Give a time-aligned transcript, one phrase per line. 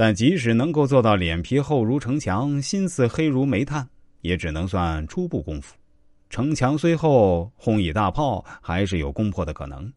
[0.00, 3.84] 但即使能够做到脸皮厚如城墙，心思黑如煤炭，
[4.20, 5.74] 也只能算初步功夫。
[6.30, 9.92] 城墙虽厚，轰一大炮还是有攻破的可能。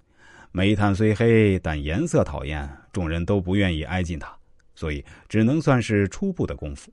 [0.51, 4.35] 煤炭虽黑，但颜色讨厌，众人都不愿意挨近它，
[4.73, 6.91] 所以只能算是初步的功夫。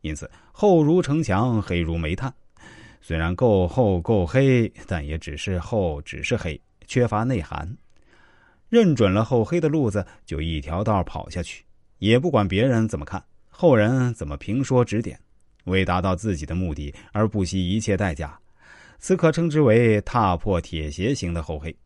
[0.00, 2.34] 因此，厚如城墙，黑如煤炭。
[3.00, 7.72] 虽然够厚够黑，但也只是厚，只是黑，缺乏内涵。
[8.68, 11.62] 认准了厚黑的路子，就一条道跑下去，
[11.98, 15.18] 也不管别人怎么看，后人怎么评说指点，
[15.64, 18.38] 为达到自己的目的而不惜一切代价。
[18.98, 21.76] 此可称之为踏破铁鞋型的厚黑。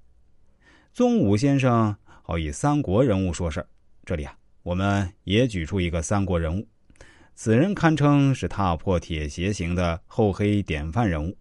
[0.93, 3.67] 宗武先生好以三国人物说事
[4.05, 6.67] 这里啊，我们也举出一个三国人物。
[7.34, 11.37] 此人堪称是踏破铁鞋型的厚黑典范人物。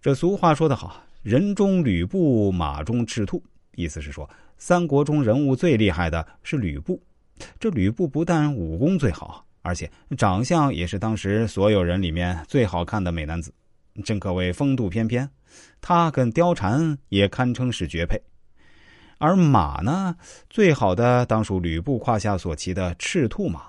[0.00, 3.42] 这俗话说得好：“人中吕布，马中赤兔。”
[3.76, 4.28] 意思是说，
[4.58, 7.00] 三国中人物最厉害的是吕布。
[7.58, 13.52] 这吕布不但武功最好，而且长相也是当时所有人里面最好看的美男子，
[14.04, 15.28] 真可谓风度翩翩。
[15.80, 18.20] 他跟貂蝉也堪称是绝配。
[19.18, 20.16] 而马呢，
[20.48, 23.62] 最好的当属吕布胯下所骑的赤兔马。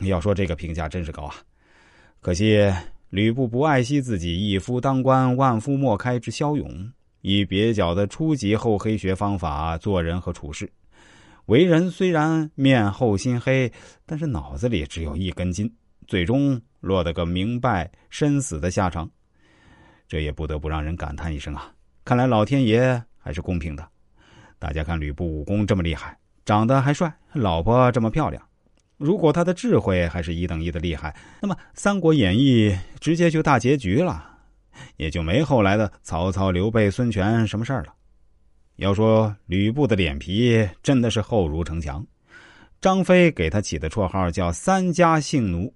[0.00, 1.34] 要说这个评价真是高啊！
[2.20, 2.72] 可惜
[3.10, 6.92] 吕布不爱惜自己一夫当关万夫莫开之骁勇，
[7.22, 10.70] 以蹩脚的初级厚黑学方法做人和处事，
[11.46, 13.72] 为人虽然面厚心黑，
[14.04, 15.72] 但是脑子里只有一根筋，
[16.08, 19.08] 最终落得个明败身死的下场。
[20.08, 21.72] 这也不得不让人感叹一声啊！
[22.04, 23.88] 看来老天爷还是公平的。
[24.58, 28.42] 大家看吕布武功这么厉害，长得还帅，老婆这么漂亮。
[28.96, 34.38] 如果他的智慧还是一等一的厉害，那么《三国演义》直接就大结局了，
[34.96, 37.94] 也就没后来的曹操、刘备、孙权什么事儿了。
[38.76, 42.06] 要说吕布的脸皮真的是厚如城墙，
[42.80, 45.74] 张飞给他起的绰号叫“三家姓奴”，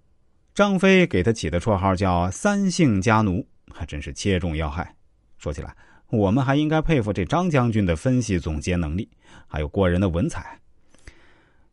[0.55, 4.95] 张飞给他起的绰号叫“三姓家奴”，还真是切中要害。
[5.39, 5.75] 说起来，
[6.10, 9.09] 我们还应该佩服这张将军的分析总结能力，
[9.47, 10.60] 还有过人的文采。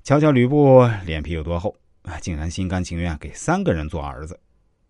[0.03, 1.75] 瞧瞧吕布脸皮有多厚！
[2.21, 4.39] 竟然心甘情愿给三个人做儿子。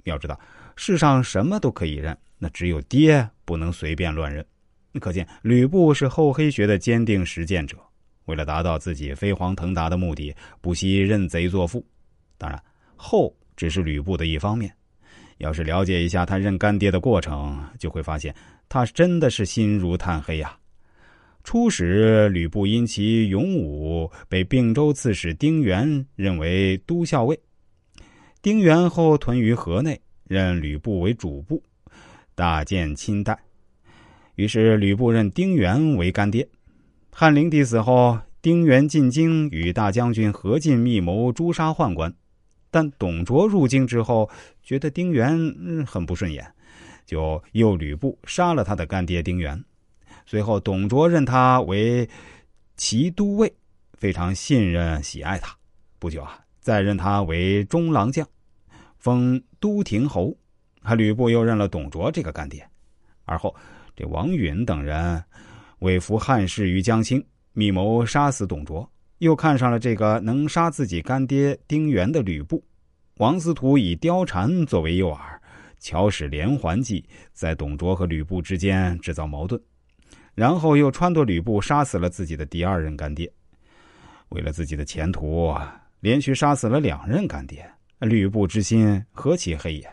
[0.03, 0.39] 要知道，
[0.75, 4.45] 世上什么都可以认，那只有爹不能随便乱认。
[4.99, 7.77] 可见吕布是厚黑学的坚定实践者。
[8.25, 11.85] 为了达到自己飞黄腾达的目的，不惜认贼作父。
[12.37, 12.61] 当然，
[12.95, 14.71] 厚只是吕布的一方面。
[15.37, 18.35] 要是了解一下他认干爹的过程，就会发现
[18.67, 20.57] 他真的是心如炭黑呀。
[21.43, 27.39] 初始，吕布因其勇武，被并州刺史丁原认为都校尉。
[28.41, 31.63] 丁原后屯于河内，任吕布为主簿，
[32.35, 33.37] 大建亲代。
[34.37, 36.47] 于是吕布认丁原为干爹。
[37.11, 42.13] 汉灵帝死后，丁原进京与大将军何进密谋诛杀宦官，
[42.69, 44.29] 但董卓入京之后，
[44.61, 45.35] 觉得丁原
[45.87, 46.45] 很不顺眼，
[47.03, 49.59] 就诱吕布杀了他的干爹丁原。
[50.27, 52.07] 随后，董卓任他为
[52.75, 53.51] 骑都尉，
[53.93, 55.51] 非常信任喜爱他。
[55.97, 58.27] 不久啊，再任他为中郎将，
[58.99, 60.37] 封都亭侯。
[60.83, 62.63] 还吕布又认了董卓这个干爹。
[63.25, 63.53] 而后，
[63.97, 65.23] 这王允等人
[65.79, 67.21] 为服汉室于江青，
[67.53, 68.87] 密谋杀死董卓，
[69.17, 72.63] 又看上了这个能杀自己干爹丁原的吕布。
[73.15, 75.17] 王司徒以貂蝉作为诱饵，
[75.79, 77.03] 巧使连环计，
[77.33, 79.59] 在董卓和吕布之间制造矛盾。
[80.35, 83.27] 然后又撺掇吕布杀死了自己的第二任干爹，
[84.29, 85.51] 为了自己的前途，
[86.01, 87.67] 连续杀死了两任干爹。
[88.01, 89.89] 吕布之心何其黑也！